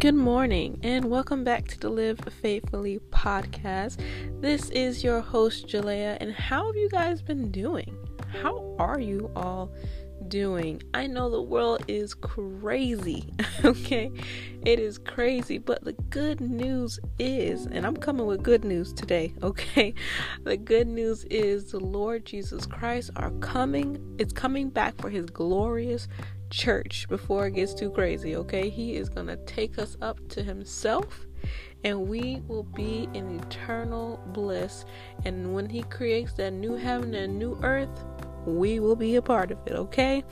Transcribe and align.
Good 0.00 0.14
morning, 0.14 0.80
and 0.82 1.10
welcome 1.10 1.44
back 1.44 1.68
to 1.68 1.78
the 1.78 1.90
Live 1.90 2.20
Faithfully 2.40 3.00
podcast. 3.10 4.00
This 4.40 4.70
is 4.70 5.04
your 5.04 5.20
host, 5.20 5.66
Jalea, 5.66 6.16
and 6.22 6.32
how 6.32 6.64
have 6.68 6.74
you 6.74 6.88
guys 6.88 7.20
been 7.20 7.50
doing? 7.50 7.98
How 8.40 8.74
are 8.78 8.98
you 8.98 9.30
all 9.36 9.70
doing? 10.28 10.82
I 10.94 11.06
know 11.06 11.28
the 11.28 11.42
world 11.42 11.84
is 11.86 12.14
crazy, 12.14 13.30
okay? 13.66 14.10
It 14.64 14.78
is 14.78 14.96
crazy, 14.96 15.58
but 15.58 15.84
the 15.84 15.92
good 15.92 16.40
news 16.40 16.98
is, 17.18 17.66
and 17.66 17.86
I'm 17.86 17.96
coming 17.98 18.24
with 18.24 18.42
good 18.42 18.64
news 18.64 18.94
today, 18.94 19.34
okay? 19.42 19.92
The 20.44 20.56
good 20.56 20.86
news 20.86 21.24
is 21.24 21.72
the 21.72 21.80
Lord 21.80 22.24
Jesus 22.24 22.64
Christ 22.64 23.10
are 23.16 23.32
coming, 23.40 24.16
it's 24.18 24.32
coming 24.32 24.70
back 24.70 24.98
for 24.98 25.10
his 25.10 25.26
glorious 25.26 26.08
church 26.50 27.06
before 27.08 27.46
it 27.46 27.54
gets 27.54 27.74
too 27.74 27.90
crazy, 27.90 28.36
okay? 28.36 28.68
He 28.68 28.96
is 28.96 29.08
going 29.08 29.28
to 29.28 29.36
take 29.46 29.78
us 29.78 29.96
up 30.02 30.28
to 30.30 30.42
Himself 30.42 31.26
and 31.84 32.08
we 32.08 32.42
will 32.46 32.64
be 32.64 33.08
in 33.14 33.40
eternal 33.40 34.20
bliss. 34.28 34.84
And 35.24 35.54
when 35.54 35.68
He 35.68 35.82
creates 35.84 36.34
that 36.34 36.52
new 36.52 36.74
heaven 36.74 37.14
and 37.14 37.38
new 37.38 37.58
earth, 37.62 38.04
we 38.46 38.80
will 38.80 38.96
be 38.96 39.16
a 39.16 39.22
part 39.22 39.50
of 39.50 39.58
it, 39.66 39.72
okay? 39.72 40.24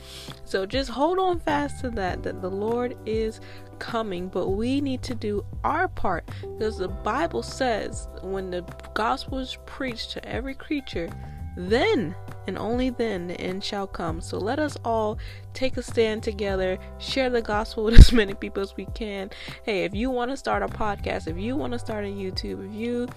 So 0.43 0.65
just 0.65 0.89
hold 0.89 1.19
on 1.19 1.39
fast 1.39 1.81
to 1.81 1.89
that, 1.91 2.23
that 2.23 2.41
the 2.41 2.49
Lord 2.49 2.97
is 3.05 3.39
coming, 3.77 4.27
but 4.27 4.49
we 4.49 4.81
need 4.81 5.03
to 5.03 5.15
do 5.15 5.45
our 5.63 5.87
part 5.87 6.29
because 6.41 6.77
the 6.77 6.87
Bible 6.87 7.43
says 7.43 8.07
when 8.21 8.51
the 8.51 8.61
gospel 8.93 9.39
is 9.39 9.57
preached 9.65 10.11
to 10.11 10.25
every 10.27 10.55
creature, 10.55 11.09
then 11.55 12.15
and 12.49 12.57
only 12.57 12.89
then 12.89 13.27
the 13.27 13.39
end 13.39 13.63
shall 13.63 13.85
come. 13.85 14.19
So 14.19 14.39
let 14.39 14.57
us 14.57 14.75
all 14.83 15.19
take 15.53 15.77
a 15.77 15.83
stand 15.83 16.23
together, 16.23 16.79
share 16.97 17.29
the 17.29 17.43
gospel 17.43 17.83
with 17.85 17.99
as 17.99 18.11
many 18.11 18.33
people 18.33 18.63
as 18.63 18.75
we 18.75 18.87
can. 18.87 19.29
Hey, 19.63 19.85
if 19.85 19.93
you 19.93 20.09
want 20.09 20.31
to 20.31 20.37
start 20.37 20.63
a 20.63 20.67
podcast, 20.67 21.27
if 21.27 21.37
you 21.37 21.55
want 21.55 21.73
to 21.73 21.79
start 21.79 22.03
a 22.03 22.07
YouTube, 22.07 22.67
if 22.67 22.73
you 22.73 23.07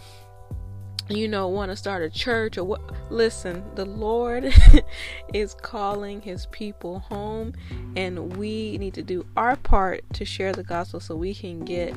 you 1.09 1.27
know 1.27 1.49
want 1.49 1.71
to 1.71 1.77
start 1.77 2.01
a 2.01 2.09
church 2.09 2.57
or 2.57 2.63
what 2.63 2.81
listen 3.11 3.63
the 3.75 3.85
lord 3.85 4.55
is 5.35 5.53
calling 5.61 6.23
his 6.23 6.47
people 6.53 7.01
home 7.01 7.53
and 7.97 8.37
we 8.37 8.79
need 8.79 8.95
to 8.95 9.03
do 9.03 9.27
our 9.37 9.57
part 9.57 10.05
to 10.13 10.25
share 10.25 10.53
the 10.53 10.63
gospel 10.63 11.01
so 11.01 11.17
we 11.17 11.35
can 11.35 11.65
get 11.65 11.93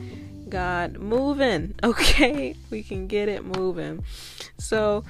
god 0.50 0.98
moving 0.98 1.76
okay 1.84 2.56
we 2.70 2.84
can 2.84 3.08
get 3.08 3.30
it 3.30 3.44
moving 3.46 4.04
so 4.58 5.04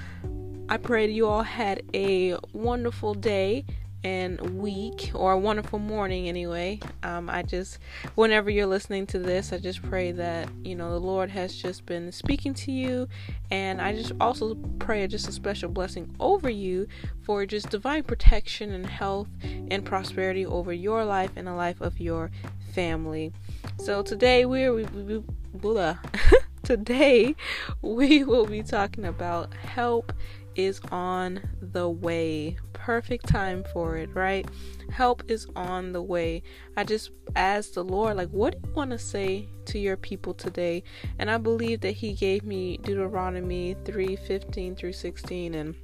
I 0.67 0.77
pray 0.77 1.05
that 1.05 1.13
you 1.13 1.27
all 1.27 1.43
had 1.43 1.83
a 1.93 2.37
wonderful 2.51 3.13
day 3.13 3.65
and 4.03 4.39
week 4.59 5.11
or 5.13 5.31
a 5.31 5.37
wonderful 5.37 5.79
morning 5.79 6.27
anyway. 6.27 6.79
Um, 7.01 7.27
I 7.29 7.41
just, 7.41 7.79
whenever 8.13 8.51
you're 8.51 8.67
listening 8.67 9.07
to 9.07 9.19
this, 9.19 9.51
I 9.51 9.57
just 9.57 9.81
pray 9.81 10.11
that, 10.11 10.47
you 10.63 10.75
know, 10.75 10.91
the 10.91 10.99
Lord 10.99 11.31
has 11.31 11.55
just 11.55 11.85
been 11.87 12.11
speaking 12.11 12.53
to 12.55 12.71
you. 12.71 13.07
And 13.49 13.81
I 13.81 13.93
just 13.93 14.11
also 14.19 14.55
pray 14.77 15.05
just 15.07 15.27
a 15.27 15.31
special 15.31 15.69
blessing 15.69 16.15
over 16.19 16.49
you 16.49 16.87
for 17.23 17.47
just 17.47 17.69
divine 17.69 18.03
protection 18.03 18.71
and 18.71 18.85
health 18.85 19.27
and 19.43 19.83
prosperity 19.83 20.45
over 20.45 20.71
your 20.71 21.03
life 21.03 21.31
and 21.35 21.47
the 21.47 21.53
life 21.53 21.81
of 21.81 21.99
your 21.99 22.29
family. 22.75 23.31
So 23.79 24.03
today 24.03 24.45
we're, 24.45 24.73
we, 24.73 24.83
we, 24.83 25.23
blah. 25.53 25.97
today 26.63 27.35
we 27.81 28.23
will 28.25 28.45
be 28.45 28.61
talking 28.61 29.05
about 29.05 29.53
help 29.53 30.11
is 30.55 30.81
on 30.91 31.41
the 31.61 31.89
way. 31.89 32.57
Perfect 32.73 33.27
time 33.27 33.63
for 33.73 33.97
it, 33.97 34.13
right? 34.13 34.45
Help 34.91 35.23
is 35.27 35.47
on 35.55 35.93
the 35.93 36.01
way. 36.01 36.43
I 36.77 36.83
just 36.83 37.11
asked 37.35 37.75
the 37.75 37.83
Lord, 37.83 38.17
like, 38.17 38.29
what 38.29 38.61
do 38.61 38.69
you 38.69 38.75
want 38.75 38.91
to 38.91 38.99
say 38.99 39.47
to 39.65 39.79
your 39.79 39.97
people 39.97 40.33
today? 40.33 40.83
And 41.17 41.31
I 41.31 41.37
believe 41.37 41.81
that 41.81 41.91
He 41.91 42.13
gave 42.13 42.43
me 42.43 42.77
Deuteronomy 42.77 43.75
3 43.85 44.15
15 44.15 44.75
through 44.75 44.93
16 44.93 45.55
and 45.55 45.75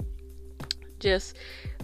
just 1.01 1.35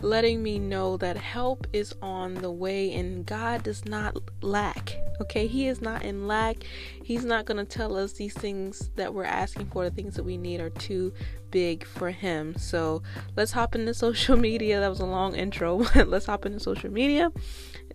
letting 0.01 0.41
me 0.41 0.59
know 0.59 0.95
that 0.97 1.17
help 1.17 1.67
is 1.73 1.93
on 2.01 2.35
the 2.35 2.51
way 2.51 2.93
and 2.93 3.25
God 3.25 3.63
does 3.63 3.83
not 3.85 4.15
lack. 4.41 4.95
Okay, 5.19 5.47
He 5.47 5.67
is 5.67 5.81
not 5.81 6.03
in 6.03 6.27
lack. 6.27 6.57
He's 7.03 7.25
not 7.25 7.45
going 7.45 7.57
to 7.57 7.65
tell 7.65 7.97
us 7.97 8.13
these 8.13 8.33
things 8.33 8.89
that 8.95 9.13
we're 9.13 9.25
asking 9.25 9.65
for, 9.67 9.83
the 9.83 9.95
things 9.95 10.15
that 10.15 10.23
we 10.23 10.37
need 10.37 10.61
are 10.61 10.69
too 10.69 11.11
big 11.51 11.85
for 11.85 12.11
Him. 12.11 12.55
So 12.57 13.01
let's 13.35 13.51
hop 13.51 13.75
into 13.75 13.93
social 14.07 14.37
media. 14.37 14.79
That 14.79 14.89
was 14.89 14.99
a 14.99 15.05
long 15.05 15.35
intro. 15.35 15.77
let's 15.95 16.25
hop 16.25 16.45
into 16.45 16.59
social 16.59 16.91
media 16.91 17.31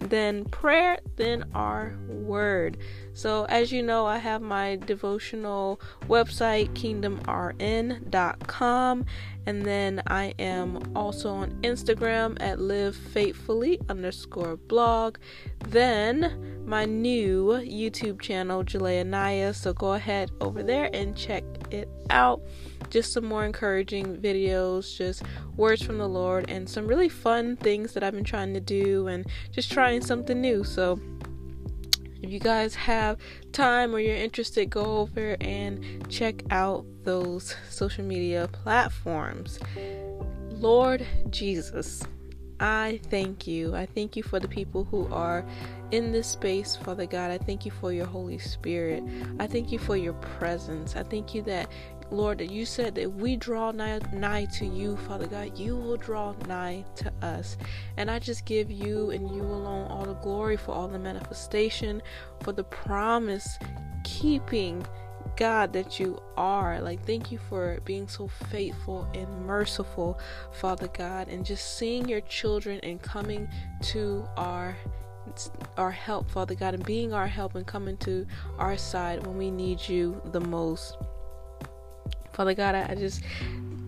then 0.09 0.45
prayer, 0.47 0.99
then 1.17 1.45
our 1.55 1.95
word. 2.09 2.79
So, 3.15 3.45
as 3.45 3.71
you 3.73 3.83
know, 3.83 4.07
I 4.07 4.17
have 4.19 4.43
my 4.43 4.77
devotional 4.77 5.81
website, 6.09 6.73
kingdomrn.com, 6.75 9.05
and 9.47 9.67
then 9.67 10.03
I 10.07 10.35
am 10.39 10.97
also 10.97 11.31
on 11.31 11.51
Instagram 11.63 12.37
at 12.41 12.61
live 12.61 12.97
faithfully 12.97 13.81
underscore 13.89 14.57
blog. 14.57 15.19
Then 15.69 16.65
my 16.65 16.85
new 16.85 17.61
YouTube 17.65 18.21
channel, 18.21 18.63
Jalea 18.65 19.05
Naya. 19.07 19.53
So, 19.53 19.73
go 19.73 19.93
ahead 19.93 20.31
over 20.41 20.63
there 20.63 20.89
and 20.93 21.17
check 21.17 21.43
it 21.71 21.89
out 22.11 22.43
just 22.93 23.13
some 23.13 23.25
more 23.25 23.45
encouraging 23.45 24.19
videos, 24.19 24.97
just 24.97 25.23
words 25.57 25.83
from 25.83 25.97
the 25.97 26.09
Lord, 26.09 26.51
and 26.51 26.69
some 26.69 26.87
really 26.87 27.09
fun 27.09 27.57
things 27.57 27.95
that 27.95 28.05
I've 28.05 28.13
been 28.13 28.23
trying 28.23 28.53
to 28.53 28.61
do 28.61 29.09
and 29.09 29.27
just 29.51 29.73
trying 29.73 30.03
something 30.03 30.41
new. 30.41 30.63
So, 30.63 31.01
if 32.23 32.31
you 32.31 32.39
guys 32.39 32.75
have 32.75 33.19
time 33.51 33.95
or 33.95 33.99
you're 33.99 34.15
interested, 34.15 34.69
go 34.71 34.99
over 34.99 35.37
and 35.41 36.09
check 36.09 36.43
out 36.51 36.85
those 37.03 37.57
social 37.69 38.05
media 38.05 38.49
platforms. 38.53 39.59
Lord 40.51 41.05
Jesus, 41.31 42.05
I 42.63 43.01
thank 43.11 43.49
you. 43.49 43.75
I 43.75 43.87
thank 43.87 44.17
you 44.17 44.23
for 44.23 44.39
the 44.39 44.47
people 44.47 44.85
who 44.85 45.13
are 45.13 45.45
in 45.91 46.13
this 46.13 46.29
space, 46.29 46.77
Father 46.77 47.07
God. 47.07 47.33
I 47.33 47.39
thank 47.39 47.65
you 47.65 47.73
for 47.73 47.93
your 47.93 48.07
Holy 48.07 48.39
Spirit. 48.39 49.03
I 49.41 49.49
thank 49.49 49.73
you 49.73 49.81
for 49.81 49.97
your 49.97 50.13
presence. 50.13 50.95
I 50.95 51.03
thank 51.03 51.35
you 51.35 51.43
that 51.43 51.69
Lord, 52.13 52.39
that 52.39 52.51
you 52.51 52.67
said 52.67 52.95
that 52.97 53.11
we 53.11 53.37
draw 53.37 53.71
nigh, 53.71 54.01
nigh 54.13 54.45
to 54.57 54.67
you, 54.67 54.97
Father 54.99 55.27
God, 55.27 55.59
you 55.59 55.77
will 55.77 55.97
draw 55.97 56.35
nigh 56.47 56.85
to 56.97 57.13
us. 57.23 57.57
And 57.97 58.11
I 58.11 58.19
just 58.19 58.45
give 58.45 58.71
you 58.71 59.11
and 59.11 59.35
you 59.35 59.43
alone 59.43 59.91
all 59.91 60.05
the 60.05 60.15
glory 60.15 60.57
for 60.57 60.73
all 60.73 60.89
the 60.89 60.99
manifestation, 60.99 62.03
for 62.43 62.53
the 62.53 62.65
promise 62.65 63.59
keeping. 64.05 64.85
God, 65.37 65.73
that 65.73 65.99
you 65.99 66.21
are. 66.37 66.81
Like, 66.83 67.07
thank 67.07 67.33
you 67.33 67.39
for 67.49 67.79
being 67.87 68.07
so 68.07 68.29
faithful 68.29 69.09
and 69.15 69.47
merciful, 69.47 70.21
Father 70.53 70.89
God, 70.89 71.29
and 71.29 71.45
just 71.45 71.79
seeing 71.79 72.07
your 72.07 72.21
children 72.21 72.79
and 72.83 73.01
coming 73.01 73.49
to 73.83 74.29
our 74.37 74.77
our 75.79 75.91
help, 75.91 76.31
Father 76.31 76.55
God, 76.55 76.75
and 76.75 76.85
being 76.85 77.15
our 77.15 77.27
help 77.27 77.55
and 77.55 77.67
coming 77.67 77.97
to 77.99 78.27
our 78.59 78.77
side 78.77 79.27
when 79.27 79.39
we 79.39 79.51
need 79.51 79.81
you 79.89 80.21
the 80.33 80.41
most. 80.41 80.97
Father 82.33 82.55
God, 82.55 82.75
I 82.75 82.95
just 82.95 83.23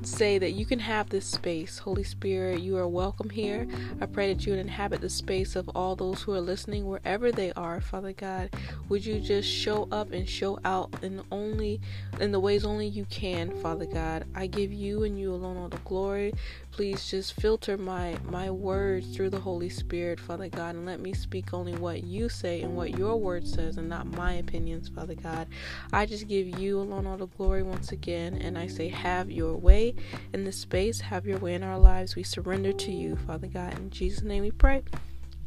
say 0.07 0.39
that 0.39 0.53
you 0.53 0.67
can 0.67 0.79
have 0.79 1.11
this 1.11 1.27
space. 1.27 1.79
Holy 1.79 2.05
Spirit, 2.05 2.61
you 2.61 2.77
are 2.77 2.89
welcome 2.89 3.31
here. 3.31 3.67
I 4.01 4.07
pray 4.07 4.33
that 4.33 4.45
you 4.45 4.53
would 4.53 4.61
inhabit 4.61 5.01
the 5.01 5.11
space 5.11 5.57
of 5.57 5.69
all 5.71 5.97
those 5.97 6.23
who 6.23 6.33
are 6.33 6.41
listening 6.41 6.87
wherever 6.87 7.33
they 7.33 7.53
are, 7.53 7.81
Father 7.81 8.13
God. 8.13 8.51
Would 8.89 9.07
you 9.07 9.21
just 9.21 9.49
show 9.49 9.89
up 9.91 10.13
and 10.13 10.29
show 10.29 10.59
out 10.65 10.95
in 11.03 11.23
only 11.31 11.81
in 12.21 12.33
the 12.33 12.41
ways 12.41 12.65
only 12.65 12.87
you 12.87 13.05
can, 13.07 13.51
Father 13.61 13.87
God. 13.87 14.25
I 14.35 14.47
give 14.47 14.73
you 14.73 15.05
and 15.05 15.19
you 15.19 15.33
alone 15.33 15.57
all 15.57 15.69
the 15.69 15.79
glory. 15.79 16.35
Please 16.71 17.09
just 17.09 17.35
filter 17.35 17.79
my 17.79 18.17
my 18.25 18.51
words 18.51 19.15
through 19.15 19.31
the 19.31 19.41
Holy 19.41 19.69
Spirit, 19.69 20.19
Father 20.19 20.49
God, 20.49 20.75
and 20.75 20.87
let 20.87 21.01
me 21.01 21.13
speak 21.13 21.55
only 21.55 21.75
what 21.75 22.03
you 22.03 22.29
say 22.29 22.63
and 22.63 22.77
what 22.77 22.99
your 22.99 23.17
word 23.17 23.47
says 23.47 23.77
and 23.77 23.89
not 23.89 24.07
my 24.07 24.35
opinions, 24.35 24.89
Father 24.89 25.15
God. 25.15 25.47
I 25.93 26.07
just 26.07 26.27
give 26.27 26.59
you 26.59 26.81
alone 26.81 27.07
all 27.07 27.17
the 27.17 27.27
glory 27.27 27.63
once 27.63 27.93
again 27.93 28.35
and 28.35 28.59
I 28.59 28.67
say 28.67 28.89
have 28.89 29.31
your 29.31 29.55
way 29.57 29.94
in 30.33 30.45
this 30.45 30.59
space. 30.59 31.01
Have 31.01 31.27
your 31.27 31.39
way 31.39 31.55
in 31.55 31.63
our 31.63 31.79
lives. 31.79 32.17
We 32.17 32.23
surrender 32.23 32.73
to 32.73 32.93
you, 32.93 33.17
Father 33.17 33.47
God. 33.47 33.79
In 33.79 33.91
Jesus' 33.91 34.23
name 34.23 34.43
we 34.43 34.51
pray. 34.51 34.83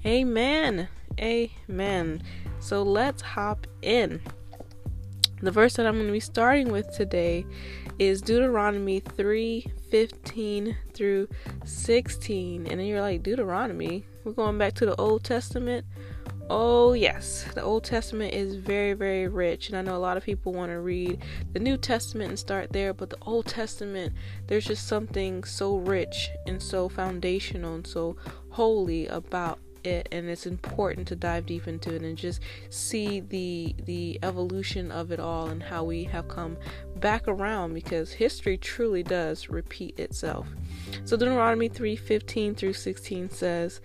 Amen. 0.06 0.88
Amen. 1.20 2.22
So 2.60 2.84
let's 2.84 3.22
hop 3.22 3.68
in. 3.82 4.22
The 5.42 5.52
verse 5.52 5.76
that 5.76 5.86
I'm 5.86 5.96
going 5.96 6.08
to 6.08 6.14
be 6.14 6.20
starting 6.20 6.72
with 6.72 6.92
today 6.96 7.46
is 8.00 8.22
Deuteronomy 8.22 9.00
3 9.00 9.72
15 9.90 10.78
through 10.94 11.28
16. 11.66 12.68
And 12.68 12.80
then 12.80 12.88
you're 12.88 13.02
like, 13.02 13.24
Deuteronomy? 13.24 14.06
We're 14.24 14.34
going 14.34 14.58
back 14.58 14.74
to 14.76 14.86
the 14.86 14.96
Old 14.96 15.24
Testament. 15.24 15.86
Oh, 16.50 16.94
yes, 16.94 17.46
the 17.56 17.62
Old 17.62 17.84
Testament 17.84 18.34
is 18.34 18.56
very, 18.56 18.94
very 18.94 19.28
rich, 19.28 19.68
and 19.68 19.78
I 19.78 19.82
know 19.82 19.98
a 19.98 20.00
lot 20.00 20.16
of 20.16 20.24
people 20.24 20.54
want 20.54 20.72
to 20.72 20.80
read 20.80 21.22
the 21.52 21.60
New 21.60 21.76
Testament 21.76 22.30
and 22.30 22.40
start 22.40 22.72
there, 22.72 22.94
but 22.94 23.10
the 23.10 23.18
Old 23.24 23.48
Testament, 23.48 24.14
there's 24.48 24.64
just 24.64 24.88
something 24.88 25.44
so 25.44 25.76
rich 25.76 26.30
and 26.46 26.62
so 26.62 26.88
foundational 26.88 27.76
and 27.76 27.86
so 27.86 28.16
holy 28.52 29.08
about 29.08 29.60
it 29.84 30.08
and 30.12 30.28
it's 30.28 30.46
important 30.46 31.08
to 31.08 31.16
dive 31.16 31.46
deep 31.46 31.68
into 31.68 31.94
it 31.94 32.02
and 32.02 32.18
just 32.18 32.42
see 32.70 33.20
the 33.20 33.74
the 33.86 34.20
evolution 34.24 34.92
of 34.92 35.12
it 35.12 35.20
all 35.20 35.48
and 35.48 35.64
how 35.64 35.84
we 35.84 36.04
have 36.04 36.28
come 36.28 36.58
back 36.98 37.28
around 37.28 37.74
because 37.74 38.12
history 38.12 38.58
truly 38.58 39.04
does 39.04 39.50
repeat 39.50 39.98
itself. 40.00 40.48
So 41.06 41.16
Deuteronomy 41.16 41.70
3:15 41.70 42.56
through 42.56 42.74
16 42.74 43.30
says, 43.30 43.80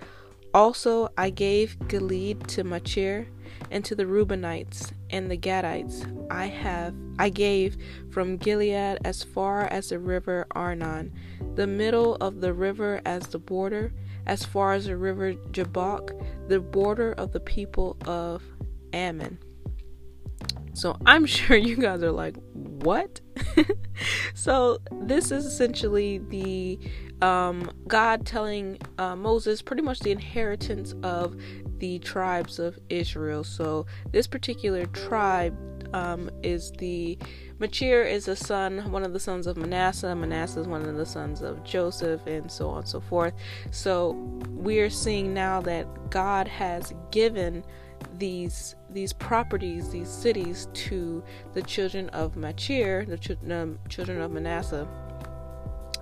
"Also 0.54 1.08
I 1.16 1.30
gave 1.30 1.76
Gilead 1.88 2.46
to 2.48 2.64
Machir 2.64 3.28
and 3.70 3.84
to 3.84 3.94
the 3.94 4.04
Reubenites 4.04 4.92
and 5.10 5.30
the 5.30 5.36
Gadites 5.36 6.06
I 6.30 6.46
have 6.46 6.94
I 7.18 7.28
gave 7.28 7.76
from 8.10 8.36
Gilead 8.36 8.98
as 9.04 9.22
far 9.22 9.62
as 9.64 9.90
the 9.90 9.98
river 9.98 10.46
Arnon, 10.52 11.12
the 11.54 11.66
middle 11.66 12.16
of 12.16 12.40
the 12.40 12.52
river 12.52 13.00
as 13.04 13.28
the 13.28 13.38
border, 13.38 13.92
as 14.26 14.44
far 14.44 14.72
as 14.72 14.86
the 14.86 14.96
river 14.96 15.34
Jabbok, 15.52 16.12
the 16.48 16.60
border 16.60 17.12
of 17.12 17.32
the 17.32 17.40
people 17.40 17.96
of 18.06 18.42
Ammon. 18.92 19.38
So 20.74 20.96
I'm 21.06 21.26
sure 21.36 21.56
you 21.56 21.76
guys 21.76 22.02
are 22.02 22.12
like, 22.12 22.36
what? 22.54 23.20
so 24.34 24.78
this 25.02 25.30
is 25.30 25.44
essentially 25.44 26.18
the 26.18 26.78
um, 27.22 27.70
God 27.86 28.26
telling 28.26 28.78
uh, 28.98 29.16
Moses 29.16 29.62
pretty 29.62 29.82
much 29.82 30.00
the 30.00 30.10
inheritance 30.10 30.94
of 31.02 31.36
the 31.78 31.98
tribes 32.00 32.58
of 32.58 32.78
Israel. 32.88 33.44
So 33.44 33.86
this 34.10 34.26
particular 34.26 34.86
tribe 34.86 35.56
um, 35.94 36.30
is 36.42 36.72
the 36.78 37.18
Machir 37.58 38.02
is 38.02 38.26
a 38.26 38.34
son, 38.34 38.90
one 38.90 39.04
of 39.04 39.12
the 39.12 39.20
sons 39.20 39.46
of 39.46 39.56
Manasseh. 39.56 40.14
Manasseh 40.16 40.60
is 40.60 40.66
one 40.66 40.82
of 40.82 40.96
the 40.96 41.06
sons 41.06 41.42
of 41.42 41.62
Joseph, 41.62 42.26
and 42.26 42.50
so 42.50 42.70
on 42.70 42.78
and 42.78 42.88
so 42.88 43.00
forth. 43.00 43.34
So 43.70 44.12
we 44.50 44.80
are 44.80 44.90
seeing 44.90 45.32
now 45.32 45.60
that 45.60 46.10
God 46.10 46.48
has 46.48 46.92
given 47.10 47.64
these 48.18 48.74
these 48.90 49.12
properties, 49.12 49.90
these 49.90 50.08
cities, 50.08 50.68
to 50.74 51.22
the 51.54 51.62
children 51.62 52.08
of 52.10 52.36
Machir, 52.36 53.04
the 53.06 53.18
ch- 53.18 53.38
um, 53.50 53.78
children 53.88 54.20
of 54.20 54.32
Manasseh, 54.32 54.88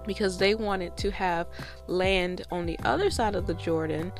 because 0.06 0.38
they 0.38 0.54
wanted 0.54 0.96
to 0.98 1.10
have 1.10 1.46
land 1.86 2.42
on 2.50 2.66
the 2.66 2.78
other 2.84 3.10
side 3.10 3.34
of 3.34 3.46
the 3.46 3.54
Jordan, 3.54 4.12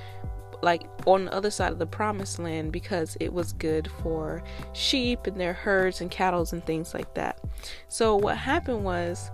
like 0.63 0.83
on 1.07 1.25
the 1.25 1.35
other 1.35 1.51
side 1.51 1.73
of 1.73 1.79
the 1.79 1.87
promised 1.87 2.39
land, 2.39 2.73
because 2.73 3.17
it 3.21 3.33
was 3.33 3.53
good 3.55 3.91
for 4.03 4.43
sheep 4.73 5.27
and 5.27 5.41
their 5.41 5.55
herds 5.55 6.01
and 6.01 6.11
cattle 6.11 6.47
and 6.53 6.65
things 6.65 6.95
like 6.95 7.15
that. 7.15 7.41
So 7.89 8.17
what 8.17 8.37
happened 8.37 8.85
was 8.85 9.31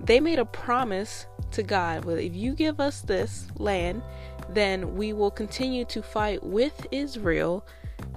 they 0.00 0.20
made 0.20 0.38
a 0.38 0.44
promise 0.44 1.26
to 1.52 1.62
God, 1.62 2.04
well, 2.04 2.16
if 2.16 2.34
you 2.34 2.54
give 2.54 2.80
us 2.80 3.02
this 3.02 3.46
land, 3.56 4.02
then 4.48 4.96
we 4.96 5.12
will 5.12 5.30
continue 5.30 5.84
to 5.86 6.02
fight 6.02 6.42
with 6.42 6.86
Israel 6.90 7.66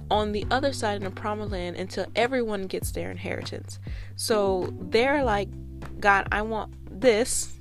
on 0.09 0.31
the 0.31 0.45
other 0.51 0.73
side 0.73 0.97
in 0.97 1.03
the 1.03 1.11
promised 1.11 1.51
land 1.51 1.75
until 1.75 2.05
everyone 2.15 2.63
gets 2.63 2.91
their 2.91 3.11
inheritance. 3.11 3.79
So 4.15 4.73
they're 4.79 5.23
like, 5.23 5.49
God, 5.99 6.27
I 6.31 6.41
want 6.41 6.73
this, 7.01 7.53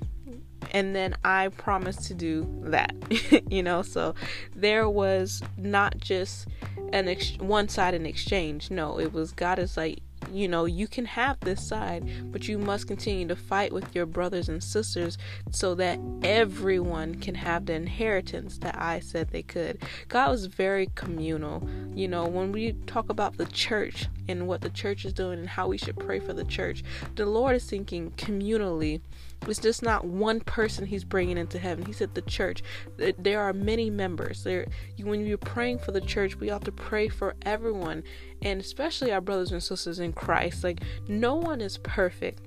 and 0.71 0.95
then 0.95 1.15
I 1.23 1.49
promised 1.49 2.05
to 2.05 2.13
do 2.13 2.47
that. 2.65 2.93
you 3.51 3.63
know, 3.63 3.81
so 3.81 4.15
there 4.55 4.89
was 4.89 5.41
not 5.57 5.97
just 5.97 6.47
an 6.91 7.07
ex- 7.07 7.37
one 7.37 7.69
side 7.69 7.93
in 7.93 8.05
exchange. 8.05 8.71
No, 8.71 8.99
it 8.99 9.13
was 9.13 9.31
God 9.31 9.59
is 9.59 9.77
like, 9.77 9.99
you 10.31 10.47
know, 10.47 10.65
you 10.65 10.87
can 10.87 11.05
have 11.05 11.39
this 11.41 11.65
side, 11.65 12.31
but 12.31 12.47
you 12.47 12.57
must 12.57 12.87
continue 12.87 13.27
to 13.27 13.35
fight 13.35 13.73
with 13.73 13.93
your 13.95 14.05
brothers 14.05 14.49
and 14.49 14.63
sisters 14.63 15.17
so 15.51 15.75
that 15.75 15.99
everyone 16.23 17.15
can 17.15 17.35
have 17.35 17.65
the 17.65 17.73
inheritance 17.73 18.57
that 18.59 18.79
I 18.79 18.99
said 18.99 19.29
they 19.29 19.43
could. 19.43 19.81
God 20.07 20.31
was 20.31 20.45
very 20.45 20.89
communal. 20.95 21.67
You 21.93 22.07
know, 22.07 22.25
when 22.25 22.51
we 22.51 22.73
talk 22.87 23.09
about 23.09 23.37
the 23.37 23.45
church 23.45 24.07
and 24.27 24.47
what 24.47 24.61
the 24.61 24.69
church 24.69 25.05
is 25.05 25.13
doing 25.13 25.39
and 25.39 25.49
how 25.49 25.67
we 25.67 25.77
should 25.77 25.97
pray 25.97 26.19
for 26.19 26.33
the 26.33 26.43
church, 26.43 26.83
the 27.15 27.25
Lord 27.25 27.55
is 27.55 27.65
thinking 27.65 28.11
communally 28.11 29.01
it's 29.49 29.59
just 29.59 29.83
not 29.83 30.05
one 30.05 30.39
person 30.39 30.85
he's 30.85 31.03
bringing 31.03 31.37
into 31.37 31.59
heaven. 31.59 31.85
He 31.85 31.93
said 31.93 32.13
the 32.13 32.21
church. 32.21 32.63
There 32.97 33.41
are 33.41 33.53
many 33.53 33.89
members. 33.89 34.43
There, 34.43 34.65
when 35.01 35.25
you're 35.25 35.37
praying 35.37 35.79
for 35.79 35.91
the 35.91 36.01
church, 36.01 36.35
we 36.35 36.47
have 36.49 36.63
to 36.63 36.71
pray 36.71 37.09
for 37.09 37.35
everyone, 37.43 38.03
and 38.41 38.59
especially 38.59 39.11
our 39.11 39.21
brothers 39.21 39.51
and 39.51 39.61
sisters 39.61 39.99
in 39.99 40.13
Christ. 40.13 40.63
Like 40.63 40.81
no 41.07 41.35
one 41.35 41.61
is 41.61 41.77
perfect. 41.77 42.41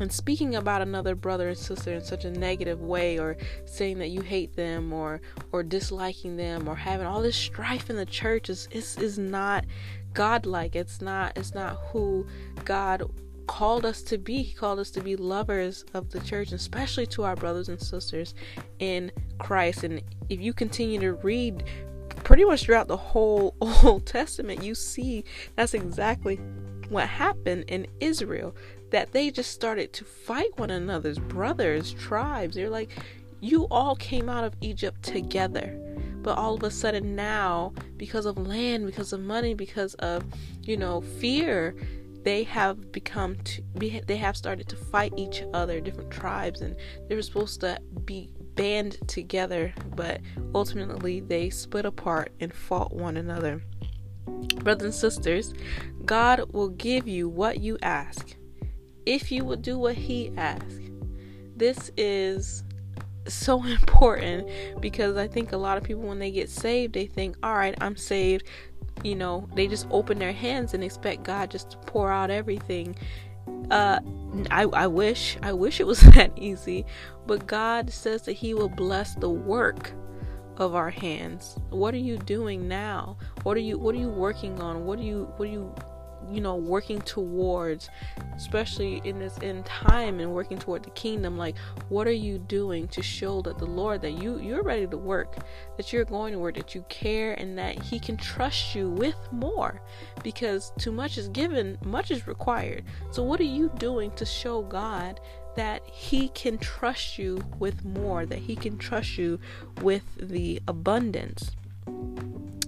And 0.00 0.12
speaking 0.12 0.54
about 0.54 0.82
another 0.82 1.14
brother 1.14 1.48
and 1.48 1.58
sister 1.58 1.92
in 1.92 2.02
such 2.02 2.24
a 2.24 2.30
negative 2.30 2.80
way, 2.80 3.18
or 3.18 3.36
saying 3.64 3.98
that 3.98 4.08
you 4.08 4.20
hate 4.20 4.54
them, 4.56 4.92
or 4.92 5.20
or 5.52 5.62
disliking 5.62 6.36
them, 6.36 6.68
or 6.68 6.76
having 6.76 7.06
all 7.06 7.22
this 7.22 7.36
strife 7.36 7.90
in 7.90 7.96
the 7.96 8.06
church 8.06 8.48
is 8.48 8.68
is, 8.70 8.96
is 8.98 9.18
not 9.18 9.64
godlike. 10.14 10.76
It's 10.76 11.00
not 11.00 11.36
it's 11.36 11.54
not 11.54 11.78
who 11.92 12.26
God 12.64 13.02
called 13.48 13.84
us 13.84 14.02
to 14.02 14.18
be. 14.18 14.42
He 14.42 14.52
called 14.52 14.78
us 14.78 14.90
to 14.92 15.00
be 15.00 15.16
lovers 15.16 15.84
of 15.94 16.10
the 16.10 16.20
church, 16.20 16.52
especially 16.52 17.06
to 17.06 17.24
our 17.24 17.34
brothers 17.34 17.68
and 17.68 17.80
sisters 17.80 18.34
in 18.78 19.10
Christ. 19.38 19.82
And 19.82 20.02
if 20.28 20.40
you 20.40 20.52
continue 20.52 21.00
to 21.00 21.14
read 21.14 21.64
pretty 22.22 22.44
much 22.44 22.64
throughout 22.64 22.86
the 22.86 22.96
whole 22.96 23.56
Old 23.60 24.06
Testament, 24.06 24.62
you 24.62 24.76
see 24.76 25.24
that's 25.56 25.74
exactly 25.74 26.36
what 26.88 27.08
happened 27.08 27.64
in 27.68 27.86
Israel. 28.00 28.54
That 28.90 29.12
they 29.12 29.30
just 29.30 29.50
started 29.50 29.92
to 29.94 30.04
fight 30.04 30.58
one 30.58 30.70
another's 30.70 31.18
brothers, 31.18 31.92
tribes. 31.92 32.54
They're 32.54 32.70
like, 32.70 32.90
you 33.40 33.66
all 33.70 33.96
came 33.96 34.28
out 34.28 34.44
of 34.44 34.54
Egypt 34.60 35.02
together 35.02 35.78
but 36.22 36.36
all 36.36 36.54
of 36.54 36.62
a 36.62 36.70
sudden 36.70 37.14
now 37.14 37.72
because 37.96 38.26
of 38.26 38.36
land 38.36 38.86
because 38.86 39.12
of 39.12 39.20
money 39.20 39.54
because 39.54 39.94
of 39.94 40.24
you 40.62 40.76
know 40.76 41.00
fear 41.00 41.74
they 42.22 42.42
have 42.42 42.92
become 42.92 43.36
to 43.36 43.62
they 44.06 44.16
have 44.16 44.36
started 44.36 44.68
to 44.68 44.76
fight 44.76 45.12
each 45.16 45.42
other 45.54 45.80
different 45.80 46.10
tribes 46.10 46.60
and 46.60 46.76
they 47.08 47.14
were 47.14 47.22
supposed 47.22 47.60
to 47.60 47.78
be 48.04 48.30
band 48.54 48.98
together 49.06 49.72
but 49.94 50.20
ultimately 50.54 51.20
they 51.20 51.48
split 51.48 51.86
apart 51.86 52.32
and 52.40 52.52
fought 52.52 52.92
one 52.92 53.16
another 53.16 53.62
brothers 54.56 54.84
and 54.84 54.94
sisters 54.94 55.54
god 56.04 56.42
will 56.52 56.68
give 56.68 57.06
you 57.06 57.28
what 57.28 57.60
you 57.60 57.78
ask 57.82 58.34
if 59.08 59.32
you 59.32 59.44
would 59.44 59.62
do 59.62 59.78
what 59.78 59.96
he 59.96 60.32
asks 60.36 60.80
this 61.56 61.90
is 61.96 62.62
so 63.26 63.64
important 63.78 64.48
because 64.80 65.16
I 65.16 65.26
think 65.26 65.50
a 65.52 65.56
lot 65.56 65.76
of 65.76 65.82
people, 65.82 66.04
when 66.04 66.20
they 66.20 66.30
get 66.30 66.48
saved, 66.48 66.94
they 66.94 67.06
think, 67.06 67.36
all 67.42 67.54
right, 67.54 67.74
I'm 67.80 67.96
saved 67.96 68.44
you 69.04 69.14
know, 69.14 69.48
they 69.54 69.66
just 69.66 69.86
open 69.90 70.18
their 70.18 70.32
hands 70.32 70.74
and 70.74 70.82
expect 70.82 71.22
God 71.22 71.50
just 71.50 71.70
to 71.72 71.76
pour 71.78 72.10
out 72.10 72.30
everything. 72.30 72.96
Uh, 73.70 74.00
I, 74.50 74.62
I 74.64 74.86
wish, 74.86 75.36
I 75.42 75.52
wish 75.52 75.80
it 75.80 75.86
was 75.86 76.00
that 76.14 76.32
easy, 76.36 76.84
but 77.26 77.46
God 77.46 77.90
says 77.90 78.22
that 78.22 78.32
He 78.32 78.54
will 78.54 78.68
bless 78.68 79.14
the 79.14 79.30
work 79.30 79.92
of 80.56 80.74
our 80.74 80.90
hands. 80.90 81.56
What 81.70 81.94
are 81.94 81.98
you 81.98 82.18
doing 82.18 82.66
now? 82.66 83.16
What 83.44 83.56
are 83.56 83.60
you, 83.60 83.78
what 83.78 83.94
are 83.94 83.98
you 83.98 84.10
working 84.10 84.60
on? 84.60 84.84
What 84.84 84.98
are 84.98 85.04
you, 85.04 85.32
what 85.36 85.48
are 85.48 85.52
you 85.52 85.74
you 86.30 86.40
know 86.40 86.56
working 86.56 87.00
towards 87.02 87.88
especially 88.36 89.00
in 89.04 89.18
this 89.18 89.38
in 89.38 89.62
time 89.64 90.20
and 90.20 90.32
working 90.32 90.58
toward 90.58 90.82
the 90.82 90.90
kingdom 90.90 91.36
like 91.36 91.56
what 91.88 92.06
are 92.06 92.12
you 92.12 92.38
doing 92.38 92.86
to 92.88 93.02
show 93.02 93.40
that 93.42 93.58
the 93.58 93.66
lord 93.66 94.00
that 94.02 94.12
you 94.12 94.38
you're 94.40 94.62
ready 94.62 94.86
to 94.86 94.96
work 94.96 95.38
that 95.76 95.92
you're 95.92 96.04
going 96.04 96.32
to 96.32 96.38
work 96.38 96.56
that 96.56 96.74
you 96.74 96.84
care 96.88 97.34
and 97.34 97.56
that 97.56 97.80
he 97.80 97.98
can 97.98 98.16
trust 98.16 98.74
you 98.74 98.90
with 98.90 99.16
more? 99.32 99.80
Because 100.22 100.72
too 100.78 100.92
much 100.92 101.16
is 101.16 101.28
given 101.28 101.78
much 101.84 102.10
is 102.10 102.26
required. 102.26 102.84
So 103.10 103.22
what 103.22 103.40
are 103.40 103.44
you 103.44 103.70
doing 103.78 104.10
to 104.12 104.26
show 104.26 104.62
god 104.62 105.20
that 105.56 105.82
he 105.86 106.28
can 106.30 106.58
trust 106.58 107.18
you 107.18 107.42
with 107.58 107.84
more 107.84 108.26
that 108.26 108.38
he 108.38 108.54
can 108.54 108.76
trust 108.78 109.18
you 109.18 109.38
with 109.82 110.04
the 110.20 110.60
abundance? 110.68 111.52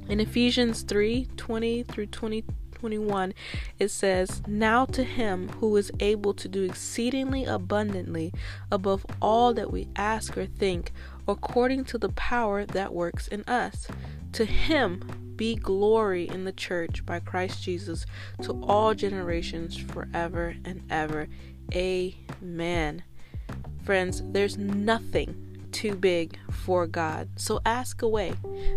In 0.08 0.20
Ephesians 0.20 0.82
3 0.82 1.28
20 1.36 1.82
through 1.84 2.06
20 2.06 2.44
21, 2.80 3.34
it 3.78 3.88
says, 3.88 4.42
Now 4.46 4.87
to 4.87 5.04
him 5.04 5.50
who 5.60 5.76
is 5.76 5.92
able 6.00 6.32
to 6.32 6.49
do 6.49 6.62
exceedingly 6.62 7.44
abundantly 7.44 8.32
above 8.72 9.04
all 9.20 9.52
that 9.52 9.70
we 9.70 9.88
ask 9.96 10.38
or 10.38 10.46
think, 10.46 10.92
according 11.28 11.84
to 11.84 11.99
the 11.99 12.08
power 12.08 12.64
that 12.64 12.94
works 12.94 13.28
in 13.28 13.42
us. 13.42 13.87
To 14.32 14.46
him 14.46 15.34
be 15.37 15.56
glory 15.56 16.26
in 16.26 16.44
the 16.44 16.52
church 16.52 17.04
by 17.04 17.20
Christ 17.20 17.62
Jesus 17.62 18.06
to 18.42 18.52
all 18.62 18.94
generations 18.94 19.76
forever 19.76 20.54
and 20.64 20.82
ever. 20.88 21.28
Amen. 21.75 23.02
Friends, 23.84 24.22
there's 24.25 24.56
nothing 24.56 25.50
too 25.72 25.94
big 25.94 26.38
for 26.50 26.86
God. 26.86 27.28
So 27.36 27.60
ask 27.64 28.02
away. 28.02 28.34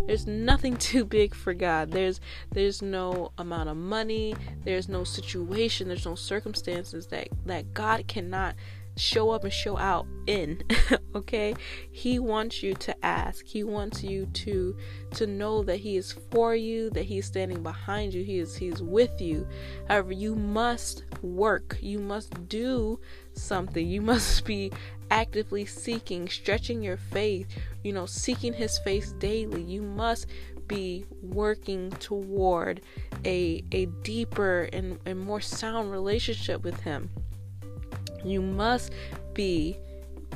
There's 0.07 0.27
nothing 0.27 0.77
too 0.89 1.05
big 1.05 1.35
for 1.35 1.53
God. 1.53 1.91
There's 1.91 2.19
there's 2.51 2.81
no 2.81 3.31
amount 3.38 3.69
of 3.69 3.77
money, 3.77 4.35
there's 4.63 4.89
no 4.89 5.03
situation, 5.03 5.88
there's 5.88 6.05
no 6.05 6.15
circumstances 6.15 7.07
that 7.07 7.29
that 7.45 7.73
God 7.73 8.07
cannot 8.07 8.55
show 8.95 9.31
up 9.31 9.43
and 9.43 9.51
show 9.51 9.77
out 9.77 10.05
in 10.27 10.62
okay? 11.15 11.55
He 11.91 12.19
wants 12.19 12.62
you 12.62 12.73
to 12.75 13.05
ask. 13.05 13.45
He 13.45 13.63
wants 13.63 14.03
you 14.03 14.27
to 14.27 14.77
to 15.12 15.27
know 15.27 15.63
that 15.63 15.77
he 15.77 15.97
is 15.97 16.13
for 16.31 16.55
you 16.55 16.89
that 16.91 17.03
he's 17.03 17.25
standing 17.25 17.63
behind 17.63 18.13
you. 18.13 18.23
He 18.23 18.39
is 18.39 18.55
he's 18.55 18.81
with 18.81 19.19
you. 19.21 19.47
However 19.88 20.13
you 20.13 20.35
must 20.35 21.03
work. 21.21 21.77
You 21.81 22.00
must 22.00 22.47
do 22.47 23.00
something. 23.33 23.88
You 23.88 24.01
must 24.01 24.45
be 24.45 24.71
actively 25.13 25.63
seeking 25.63 26.27
stretching 26.27 26.82
your 26.82 26.98
faith 26.98 27.48
you 27.84 27.93
know 27.93 28.08
seeking 28.08 28.51
his 28.51 28.79
face 28.79 29.12
daily 29.13 29.62
you 29.62 29.79
must 29.79 30.25
be 30.65 31.05
working 31.22 31.91
toward 31.91 32.82
a 33.24 33.63
a 33.74 33.86
deeper 34.01 34.63
and, 34.74 34.98
and 35.05 35.20
more 35.20 35.39
sound 35.39 35.91
relationship 35.91 36.63
with 36.63 36.79
him 36.79 37.12
you 38.25 38.41
must 38.41 38.91
be 39.36 39.77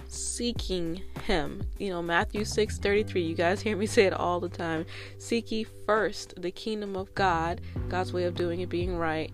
seeking 0.07 1.01
him. 1.23 1.61
You 1.77 1.89
know, 1.89 2.01
Matthew 2.01 2.45
6 2.45 2.77
33, 2.77 3.21
you 3.21 3.35
guys 3.35 3.61
hear 3.61 3.75
me 3.75 3.85
say 3.85 4.05
it 4.05 4.13
all 4.13 4.39
the 4.39 4.49
time. 4.49 4.85
Seek 5.17 5.51
ye 5.51 5.63
first 5.85 6.39
the 6.41 6.51
kingdom 6.51 6.95
of 6.95 7.13
God, 7.15 7.61
God's 7.89 8.13
way 8.13 8.23
of 8.23 8.35
doing 8.35 8.61
it 8.61 8.69
being 8.69 8.97
right, 8.97 9.31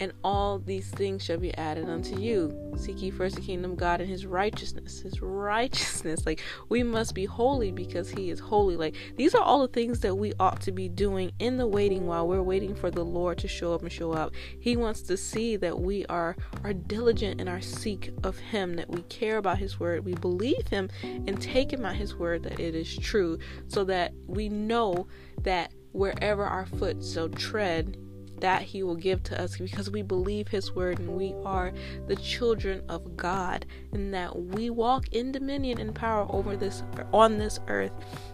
and 0.00 0.12
all 0.22 0.58
these 0.58 0.90
things 0.90 1.24
shall 1.24 1.38
be 1.38 1.56
added 1.56 1.88
unto 1.88 2.18
you. 2.18 2.72
Seek 2.76 3.00
ye 3.00 3.10
first 3.10 3.36
the 3.36 3.40
kingdom 3.40 3.72
of 3.72 3.76
God 3.76 4.00
and 4.00 4.10
his 4.10 4.26
righteousness. 4.26 5.00
His 5.00 5.20
righteousness. 5.22 6.26
Like, 6.26 6.40
we 6.68 6.82
must 6.82 7.14
be 7.14 7.24
holy 7.24 7.70
because 7.70 8.10
he 8.10 8.30
is 8.30 8.40
holy. 8.40 8.76
Like, 8.76 8.96
these 9.16 9.34
are 9.34 9.42
all 9.42 9.60
the 9.60 9.68
things 9.68 10.00
that 10.00 10.16
we 10.16 10.32
ought 10.40 10.60
to 10.62 10.72
be 10.72 10.88
doing 10.88 11.32
in 11.38 11.56
the 11.56 11.66
waiting 11.66 12.06
while 12.06 12.26
we're 12.26 12.42
waiting 12.42 12.74
for 12.74 12.90
the 12.90 13.04
Lord 13.04 13.38
to 13.38 13.48
show 13.48 13.72
up 13.72 13.82
and 13.82 13.92
show 13.92 14.12
up. 14.12 14.34
He 14.58 14.76
wants 14.76 15.02
to 15.02 15.16
see 15.16 15.56
that 15.56 15.78
we 15.78 16.04
are, 16.06 16.36
are 16.64 16.72
diligent 16.72 17.40
in 17.40 17.48
our 17.48 17.60
seek 17.60 18.12
of 18.24 18.38
him, 18.38 18.74
that 18.74 18.90
we 18.90 19.02
care 19.02 19.36
about 19.36 19.58
his 19.58 19.78
word, 19.78 20.04
we 20.04 20.14
believe 20.14 20.66
him, 20.68 20.88
and 21.02 21.40
take 21.40 21.72
him 21.72 21.84
at 21.84 21.96
his 21.96 22.16
word 22.16 22.42
that 22.42 22.58
it 22.58 22.74
is 22.74 22.96
true, 22.98 23.38
so 23.68 23.84
that 23.84 24.12
we 24.26 24.48
know 24.48 25.06
that 25.42 25.72
wherever 25.92 26.44
our 26.44 26.66
foot 26.66 27.04
shall 27.04 27.28
tread, 27.28 27.96
that 28.40 28.62
he 28.62 28.82
will 28.82 28.96
give 28.96 29.22
to 29.24 29.40
us 29.40 29.56
because 29.56 29.90
we 29.90 30.02
believe 30.02 30.48
his 30.48 30.72
word 30.72 30.98
and 30.98 31.08
we 31.10 31.34
are 31.44 31.72
the 32.06 32.16
children 32.16 32.82
of 32.88 33.16
God 33.16 33.66
and 33.92 34.12
that 34.12 34.36
we 34.36 34.70
walk 34.70 35.08
in 35.12 35.32
dominion 35.32 35.80
and 35.80 35.94
power 35.94 36.26
over 36.30 36.56
this 36.56 36.82
on 37.12 37.38
this 37.38 37.60
earth 37.68 37.92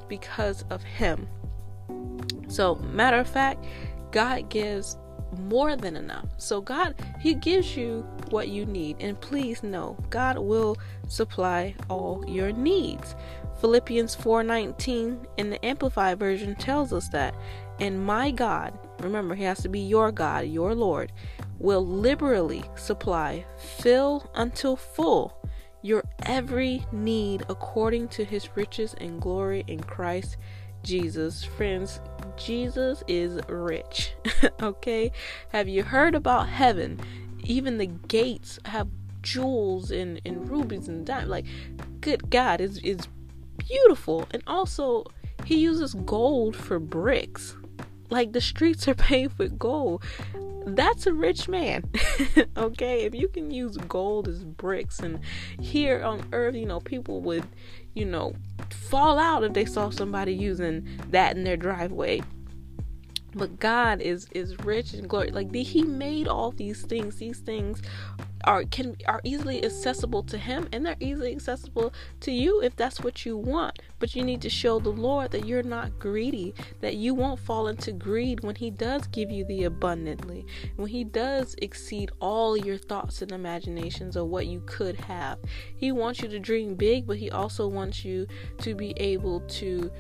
because 0.09 0.65
of 0.71 0.83
him. 0.83 1.29
So, 2.49 2.77
matter 2.77 3.19
of 3.19 3.29
fact, 3.29 3.65
God 4.11 4.49
gives 4.49 4.97
more 5.39 5.77
than 5.77 5.97
enough. 5.97 6.27
So 6.39 6.61
God, 6.61 6.95
he 7.21 7.35
gives 7.35 7.77
you 7.77 8.01
what 8.31 8.49
you 8.49 8.67
need. 8.67 8.97
And 9.01 9.21
please 9.21 9.63
know, 9.63 9.97
God 10.11 10.39
will 10.39 10.77
supply 11.09 11.75
all 11.89 12.25
your 12.29 12.53
needs. 12.53 13.15
Philippians 13.61 14.17
4:19 14.17 15.27
in 15.37 15.51
the 15.51 15.65
amplified 15.65 16.19
version 16.19 16.55
tells 16.57 16.93
us 16.93 17.09
that, 17.11 17.35
"And 17.81 18.05
my 18.05 18.31
God, 18.31 18.79
remember 19.01 19.35
he 19.35 19.45
has 19.45 19.63
to 19.63 19.69
be 19.69 19.81
your 19.81 20.13
God, 20.13 20.47
your 20.47 20.75
Lord, 20.75 21.13
will 21.59 21.85
liberally 21.85 22.65
supply, 22.77 23.45
fill 23.57 24.31
until 24.35 24.77
full 24.77 25.41
your 25.83 26.05
every 26.25 26.85
need 26.93 27.43
according 27.49 28.09
to 28.09 28.25
his 28.25 28.55
riches 28.57 28.95
and 28.99 29.21
glory 29.21 29.65
in 29.67 29.81
Christ 29.81 30.37
Jesus. 30.83 31.45
Friends, 31.45 32.01
Jesus 32.37 33.03
is 33.09 33.41
rich. 33.49 34.15
okay? 34.63 35.13
Have 35.51 35.69
you 35.69 35.83
heard 35.83 36.15
about 36.15 36.49
heaven? 36.49 37.01
Even 37.45 37.79
the 37.79 37.87
gates 37.87 38.59
have 38.67 38.89
jewels 39.23 39.91
and, 39.91 40.21
and 40.25 40.49
rubies 40.51 40.89
and 40.89 41.07
diamonds. 41.07 41.31
Like, 41.31 41.47
good 42.01 42.31
God, 42.31 42.61
is 42.61 42.79
is 42.79 43.09
beautiful. 43.59 44.27
And 44.31 44.43
also, 44.47 45.05
he 45.45 45.59
uses 45.59 45.95
gold 45.95 46.57
for 46.57 46.79
bricks. 46.79 47.57
Like 48.11 48.33
the 48.33 48.41
streets 48.41 48.87
are 48.89 48.95
paved 49.11 49.39
with 49.39 49.59
gold. 49.59 50.03
That's 50.67 51.07
a 51.07 51.15
rich 51.15 51.49
man. 51.49 51.85
okay? 52.57 53.05
If 53.05 53.15
you 53.15 53.29
can 53.29 53.51
use 53.51 53.77
gold 53.77 54.29
as 54.29 54.45
bricks 54.45 54.99
and 54.99 55.21
here 55.59 56.03
on 56.03 56.29
earth, 56.33 56.55
you 56.55 56.67
know, 56.67 56.81
people 56.81 57.23
would, 57.23 57.45
you 57.95 58.05
know, 58.05 58.35
fall 58.71 59.19
out 59.19 59.43
if 59.43 59.55
they 59.55 59.65
saw 59.65 59.89
somebody 59.91 60.35
using 60.35 60.87
that 61.11 61.37
in 61.37 61.45
their 61.45 61.57
driveway 61.57 62.21
but 63.35 63.61
God 63.61 64.01
is 64.01 64.29
is 64.33 64.59
rich 64.61 64.95
in 64.95 65.07
glory. 65.07 65.31
Like 65.31 65.51
the, 65.51 65.63
He 65.63 65.83
made 65.83 66.29
all 66.29 66.51
these 66.51 66.83
things. 66.83 67.17
These 67.17 67.41
things 67.41 67.83
are 68.45 68.65
can 68.65 68.97
are 69.07 69.21
easily 69.23 69.65
accessible 69.65 70.23
to 70.25 70.39
Him, 70.39 70.69
and 70.73 70.85
they're 70.85 70.97
easily 71.01 71.33
accessible 71.33 71.93
to 72.21 72.33
you 72.33 72.63
if 72.63 72.77
that's 72.77 73.01
what 73.01 73.25
you 73.27 73.37
want. 73.37 73.79
But 73.99 74.17
you 74.17 74.25
need 74.25 74.41
to 74.43 74.51
show 74.51 74.79
the 74.79 74.91
Lord 74.91 75.31
that 75.33 75.47
you're 75.47 75.63
not 75.63 75.99
greedy, 75.99 76.55
that 76.81 76.97
you 76.97 77.15
won't 77.15 77.39
fall 77.39 77.69
into 77.69 77.93
greed 77.93 78.43
when 78.43 78.55
He 78.55 78.71
does 78.71 79.07
give 79.09 79.31
you 79.31 79.45
the 79.45 79.65
abundantly, 79.65 80.47
when 80.77 80.89
He 80.89 81.05
does 81.05 81.55
exceed 81.61 82.11
all 82.21 82.57
your 82.57 82.79
thoughts 82.79 83.23
and 83.23 83.33
imaginations 83.33 84.17
of 84.17 84.29
what 84.29 84.47
you 84.47 84.63
could 84.67 84.97
have. 84.97 85.39
He 85.77 85.93
wants 85.93 86.21
you 86.21 86.29
to 86.29 86.39
dream 86.39 86.75
big, 86.75 87.07
but 87.07 87.19
He 87.19 87.31
also 87.31 87.69
wants 87.69 88.05
you 88.05 88.27
to 88.59 88.75
be 88.75 88.93
able 88.97 89.41
to 89.41 89.91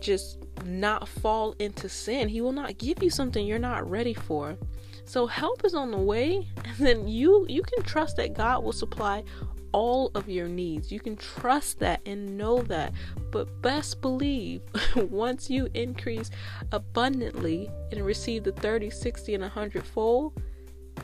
just 0.00 0.38
not 0.64 1.08
fall 1.08 1.54
into 1.58 1.88
sin. 1.88 2.28
He 2.28 2.40
will 2.40 2.52
not 2.52 2.78
give 2.78 3.02
you 3.02 3.10
something 3.10 3.46
you're 3.46 3.58
not 3.58 3.88
ready 3.88 4.14
for. 4.14 4.56
So 5.04 5.26
help 5.26 5.64
is 5.64 5.74
on 5.74 5.90
the 5.90 5.98
way, 5.98 6.46
and 6.64 6.76
then 6.78 7.08
you 7.08 7.46
you 7.48 7.62
can 7.62 7.82
trust 7.82 8.16
that 8.16 8.34
God 8.34 8.62
will 8.62 8.72
supply 8.72 9.24
all 9.72 10.10
of 10.14 10.28
your 10.28 10.48
needs. 10.48 10.90
You 10.90 11.00
can 11.00 11.16
trust 11.16 11.78
that 11.80 12.00
and 12.06 12.36
know 12.36 12.62
that. 12.62 12.92
But 13.30 13.60
best 13.62 14.00
believe 14.00 14.62
once 14.96 15.50
you 15.50 15.68
increase 15.74 16.30
abundantly 16.72 17.70
and 17.92 18.04
receive 18.04 18.44
the 18.44 18.52
30, 18.52 18.90
60 18.90 19.34
and 19.34 19.42
100 19.42 19.84
fold, 19.84 20.40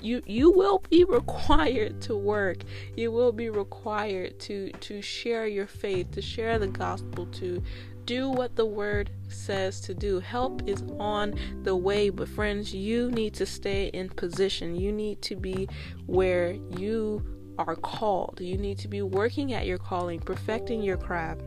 you 0.01 0.23
you 0.27 0.51
will 0.51 0.83
be 0.91 1.05
required 1.09 2.01
to 2.03 2.17
work 2.17 2.59
you 2.97 3.11
will 3.13 3.33
be 3.33 3.49
required 3.49 4.39
to 4.41 4.71
to 4.81 5.01
share 5.01 5.47
your 5.47 5.67
faith 5.67 6.11
to 6.11 6.21
share 6.21 6.59
the 6.59 6.67
gospel 6.67 7.27
to 7.27 7.63
do 8.07 8.29
what 8.29 8.57
the 8.57 8.67
word 8.67 9.11
says 9.29 9.81
to 9.83 9.95
do. 9.95 10.21
Help 10.21 10.69
is 10.69 10.83
on 10.99 11.35
the 11.63 11.77
way, 11.77 12.11
but 12.11 12.29
friends, 12.29 12.75
you 12.75 13.11
need 13.11 13.35
to 13.35 13.47
stay 13.47 13.87
in 13.89 14.09
position. 14.09 14.77
You 14.77 14.93
need 14.93 15.23
to 15.23 15.37
be 15.37 15.69
where 16.07 16.53
you 16.77 17.25
are 17.59 17.77
called. 17.77 18.41
You 18.41 18.57
need 18.59 18.79
to 18.79 18.89
be 18.89 19.03
working 19.03 19.53
at 19.53 19.67
your 19.67 19.79
calling, 19.79 20.21
perfecting 20.21 20.83
your 20.83 20.97
craft 20.97 21.43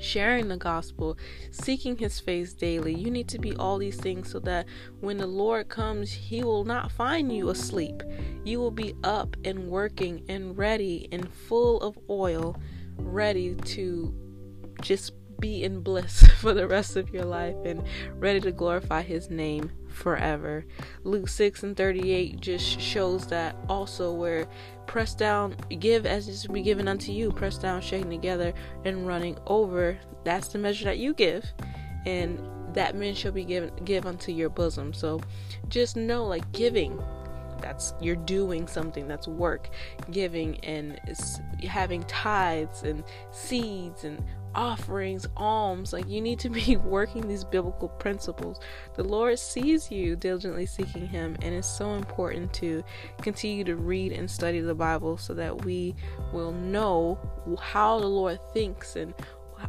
sharing 0.00 0.48
the 0.48 0.56
gospel, 0.56 1.16
seeking 1.50 1.96
his 1.96 2.18
face 2.18 2.52
daily. 2.52 2.94
You 2.94 3.10
need 3.10 3.28
to 3.28 3.38
be 3.38 3.54
all 3.56 3.78
these 3.78 3.96
things 3.96 4.30
so 4.30 4.38
that 4.40 4.66
when 5.00 5.18
the 5.18 5.26
Lord 5.26 5.68
comes, 5.68 6.10
he 6.10 6.42
will 6.42 6.64
not 6.64 6.90
find 6.90 7.30
you 7.30 7.50
asleep. 7.50 8.02
You 8.44 8.58
will 8.58 8.70
be 8.70 8.94
up 9.04 9.36
and 9.44 9.68
working 9.68 10.24
and 10.28 10.56
ready 10.56 11.08
and 11.12 11.32
full 11.32 11.80
of 11.82 11.98
oil, 12.08 12.56
ready 12.96 13.54
to 13.54 14.14
just 14.80 15.12
be 15.40 15.64
in 15.64 15.80
bliss 15.80 16.22
for 16.38 16.54
the 16.54 16.66
rest 16.66 16.96
of 16.96 17.10
your 17.10 17.24
life 17.24 17.56
and 17.64 17.82
ready 18.14 18.40
to 18.40 18.52
glorify 18.52 19.02
his 19.02 19.30
name 19.30 19.70
forever. 19.88 20.64
Luke 21.04 21.28
6 21.28 21.62
and 21.62 21.76
38 21.76 22.40
just 22.40 22.80
shows 22.80 23.26
that 23.28 23.56
also 23.68 24.12
where 24.12 24.46
press 24.86 25.14
down, 25.14 25.56
give 25.78 26.06
as 26.06 26.28
is 26.28 26.42
to 26.42 26.48
be 26.50 26.62
given 26.62 26.88
unto 26.88 27.12
you, 27.12 27.30
press 27.30 27.58
down, 27.58 27.80
shaking 27.80 28.10
together, 28.10 28.52
and 28.84 29.06
running 29.06 29.38
over. 29.46 29.98
That's 30.24 30.48
the 30.48 30.58
measure 30.58 30.84
that 30.84 30.98
you 30.98 31.14
give. 31.14 31.44
And 32.06 32.40
that 32.74 32.94
men 32.94 33.14
shall 33.14 33.32
be 33.32 33.44
given 33.44 33.72
give 33.84 34.06
unto 34.06 34.32
your 34.32 34.48
bosom. 34.48 34.92
So 34.92 35.20
just 35.68 35.96
know 35.96 36.24
like 36.24 36.50
giving 36.52 37.02
that's 37.60 37.94
you're 38.00 38.16
doing 38.16 38.66
something 38.66 39.06
that's 39.06 39.28
work 39.28 39.68
giving 40.10 40.58
and 40.60 40.98
having 41.62 42.02
tithes 42.04 42.82
and 42.82 43.04
seeds 43.32 44.04
and 44.04 44.24
offerings, 44.54 45.26
alms. 45.36 45.92
Like 45.92 46.08
you 46.08 46.20
need 46.20 46.38
to 46.40 46.50
be 46.50 46.76
working 46.84 47.26
these 47.26 47.44
biblical 47.44 47.88
principles. 47.88 48.60
The 48.94 49.04
Lord 49.04 49.38
sees 49.38 49.90
you 49.90 50.16
diligently 50.16 50.66
seeking 50.66 51.06
Him, 51.06 51.36
and 51.42 51.54
it's 51.54 51.68
so 51.68 51.94
important 51.94 52.52
to 52.54 52.82
continue 53.22 53.64
to 53.64 53.76
read 53.76 54.12
and 54.12 54.30
study 54.30 54.60
the 54.60 54.74
Bible 54.74 55.16
so 55.16 55.34
that 55.34 55.64
we 55.64 55.94
will 56.32 56.52
know 56.52 57.18
how 57.60 57.98
the 57.98 58.06
Lord 58.06 58.38
thinks 58.52 58.96
and 58.96 59.14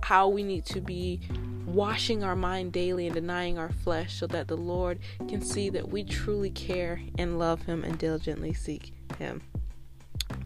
how 0.02 0.28
we 0.28 0.44
need 0.44 0.66
to 0.66 0.80
be 0.80 1.20
washing 1.66 2.24
our 2.24 2.36
mind 2.36 2.72
daily 2.72 3.08
and 3.08 3.16
denying 3.16 3.58
our 3.58 3.72
flesh 3.72 4.16
so 4.16 4.28
that 4.28 4.48
the 4.48 4.58
Lord 4.58 5.00
can 5.28 5.42
see 5.42 5.70
that 5.70 5.90
we 5.90 6.04
truly 6.04 6.50
care 6.50 7.02
and 7.18 7.38
love 7.38 7.64
Him 7.64 7.84
and 7.84 7.98
diligently 7.98 8.54
seek 8.54 8.94
Him. 9.18 9.42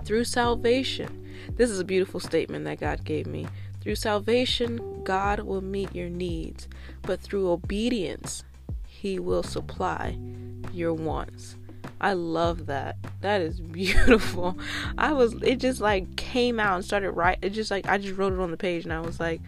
Through 0.04 0.26
salvation, 0.26 1.26
this 1.56 1.70
is 1.70 1.80
a 1.80 1.86
beautiful 1.86 2.20
statement 2.20 2.66
that 2.66 2.80
God 2.80 3.04
gave 3.04 3.28
me. 3.28 3.48
Through 3.86 3.96
salvation, 3.98 5.04
God 5.04 5.42
will 5.42 5.62
meet 5.62 5.94
your 5.94 6.10
needs, 6.10 6.68
but 7.04 7.22
through 7.22 7.52
obedience, 7.52 8.44
He 8.88 9.20
will 9.20 9.44
supply 9.44 10.18
your 10.74 10.92
wants. 10.92 11.56
I 12.02 12.14
love 12.14 12.66
that. 12.66 12.98
That 13.22 13.42
is 13.42 13.60
beautiful. 13.62 14.58
I 14.98 15.14
was 15.14 15.36
it 15.44 15.58
just 15.58 15.82
like 15.82 16.16
came 16.16 16.60
out 16.60 16.78
and 16.78 16.84
started 16.84 17.12
right 17.12 17.38
it 17.44 17.52
just 17.52 17.70
like 17.70 17.88
I 17.88 18.00
just 18.00 18.18
wrote 18.18 18.34
it 18.34 18.40
on 18.40 18.50
the 18.50 18.58
page 18.58 18.86
and 18.86 18.94
I 18.94 19.02
was 19.02 19.20
like 19.20 19.40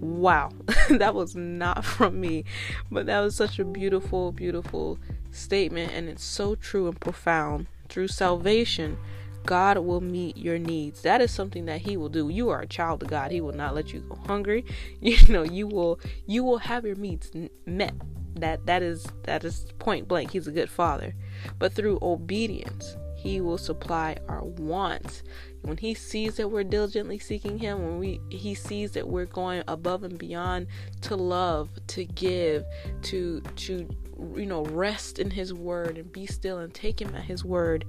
wow. 0.00 0.50
that 0.90 1.14
was 1.14 1.36
not 1.36 1.84
from 1.84 2.20
me. 2.20 2.44
But 2.90 3.06
that 3.06 3.20
was 3.20 3.36
such 3.36 3.60
a 3.60 3.64
beautiful 3.64 4.32
beautiful 4.32 4.98
statement 5.30 5.92
and 5.92 6.08
it's 6.08 6.24
so 6.24 6.56
true 6.56 6.88
and 6.88 6.98
profound. 6.98 7.68
Through 7.88 8.08
salvation, 8.08 8.98
God 9.46 9.78
will 9.78 10.00
meet 10.00 10.36
your 10.36 10.58
needs. 10.58 11.02
That 11.02 11.20
is 11.20 11.30
something 11.30 11.66
that 11.66 11.80
he 11.82 11.96
will 11.96 12.08
do. 12.08 12.28
You 12.28 12.50
are 12.50 12.60
a 12.60 12.66
child 12.66 13.02
of 13.02 13.08
God. 13.08 13.30
He 13.30 13.40
will 13.40 13.52
not 13.52 13.74
let 13.74 13.92
you 13.92 14.00
go 14.00 14.16
hungry. 14.26 14.64
You 15.00 15.16
know, 15.28 15.44
you 15.44 15.68
will 15.68 16.00
you 16.26 16.42
will 16.42 16.58
have 16.58 16.84
your 16.84 16.96
needs 16.96 17.30
met. 17.64 17.94
That 18.34 18.66
that 18.66 18.82
is 18.82 19.06
that 19.22 19.44
is 19.44 19.66
point 19.78 20.08
blank. 20.08 20.32
He's 20.32 20.48
a 20.48 20.52
good 20.52 20.68
father. 20.68 21.14
But 21.58 21.72
through 21.72 21.98
obedience, 22.02 22.96
he 23.14 23.40
will 23.40 23.58
supply 23.58 24.16
our 24.28 24.44
wants. 24.44 25.22
When 25.62 25.76
he 25.76 25.94
sees 25.94 26.36
that 26.36 26.48
we're 26.48 26.64
diligently 26.64 27.18
seeking 27.18 27.58
him, 27.58 27.82
when 27.82 27.98
we 27.98 28.20
he 28.30 28.54
sees 28.54 28.92
that 28.92 29.06
we're 29.06 29.26
going 29.26 29.62
above 29.68 30.02
and 30.02 30.18
beyond 30.18 30.66
to 31.02 31.16
love, 31.16 31.70
to 31.88 32.04
give, 32.04 32.64
to 33.02 33.40
to 33.40 33.88
you 34.34 34.46
know, 34.46 34.64
rest 34.64 35.18
in 35.18 35.30
his 35.30 35.52
word 35.52 35.98
and 35.98 36.10
be 36.12 36.26
still 36.26 36.58
and 36.58 36.72
take 36.72 37.00
him 37.00 37.14
at 37.14 37.24
his 37.24 37.44
word, 37.44 37.84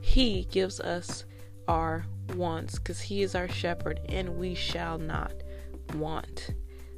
he 0.00 0.44
gives 0.50 0.80
us 0.80 1.24
our 1.68 2.04
wants 2.34 2.78
because 2.78 3.00
he 3.00 3.22
is 3.22 3.34
our 3.34 3.48
shepherd 3.48 4.00
and 4.08 4.36
we 4.36 4.54
shall 4.54 4.98
not 4.98 5.32
want. 5.94 6.50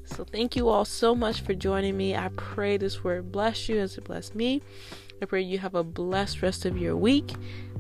So, 0.05 0.25
thank 0.25 0.57
you 0.57 0.69
all 0.69 0.85
so 0.85 1.15
much 1.15 1.41
for 1.41 1.55
joining 1.55 1.97
me. 1.97 2.15
I 2.17 2.29
pray 2.37 2.77
this 2.77 3.03
word 3.03 3.33
bless 3.33 3.69
you 3.69 3.79
as 3.79 3.97
it 3.97 4.05
blessed 4.05 4.35
me. 4.35 4.63
I 5.23 5.25
pray 5.25 5.43
you 5.43 5.59
have 5.59 5.75
a 5.75 5.85
blessed 5.85 6.43
rest 6.43 6.65
of 6.65 6.77
your 6.77 6.97
week. 6.97 7.33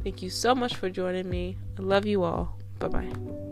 Thank 0.04 0.22
you 0.22 0.30
so 0.30 0.54
much 0.54 0.76
for 0.76 0.88
joining 0.88 1.28
me. 1.28 1.56
I 1.78 1.82
love 1.82 2.06
you 2.06 2.22
all. 2.22 2.58
Bye 2.78 2.88
bye. 2.88 3.51